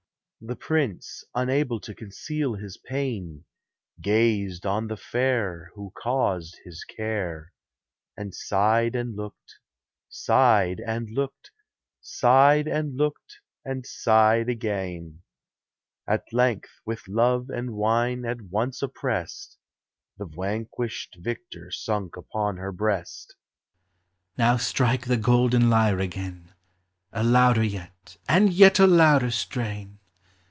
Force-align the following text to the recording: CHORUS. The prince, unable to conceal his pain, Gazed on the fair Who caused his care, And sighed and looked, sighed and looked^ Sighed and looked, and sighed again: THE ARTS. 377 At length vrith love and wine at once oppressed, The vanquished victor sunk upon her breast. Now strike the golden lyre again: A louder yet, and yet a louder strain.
CHORUS. 0.43 0.49
The 0.53 0.65
prince, 0.65 1.23
unable 1.35 1.79
to 1.81 1.93
conceal 1.93 2.55
his 2.55 2.75
pain, 2.75 3.45
Gazed 4.01 4.65
on 4.65 4.87
the 4.87 4.97
fair 4.97 5.69
Who 5.75 5.93
caused 5.95 6.57
his 6.65 6.83
care, 6.83 7.53
And 8.17 8.33
sighed 8.33 8.95
and 8.95 9.15
looked, 9.15 9.59
sighed 10.09 10.79
and 10.83 11.15
looked^ 11.15 11.51
Sighed 12.01 12.67
and 12.67 12.97
looked, 12.97 13.37
and 13.63 13.85
sighed 13.85 14.49
again: 14.49 15.21
THE 16.07 16.13
ARTS. 16.13 16.25
377 16.31 16.39
At 16.39 16.47
length 16.47 16.69
vrith 17.11 17.15
love 17.15 17.49
and 17.51 17.75
wine 17.75 18.25
at 18.25 18.41
once 18.49 18.81
oppressed, 18.81 19.59
The 20.17 20.25
vanquished 20.25 21.17
victor 21.19 21.69
sunk 21.69 22.17
upon 22.17 22.57
her 22.57 22.71
breast. 22.71 23.35
Now 24.39 24.57
strike 24.57 25.05
the 25.05 25.17
golden 25.17 25.69
lyre 25.69 25.99
again: 25.99 26.51
A 27.13 27.23
louder 27.23 27.63
yet, 27.63 28.17
and 28.27 28.51
yet 28.51 28.79
a 28.79 28.87
louder 28.87 29.29
strain. 29.29 29.99